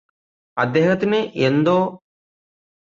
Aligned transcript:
അദ്ദേഹത്തിന് 0.57 1.21
എന്തോ 1.41 1.79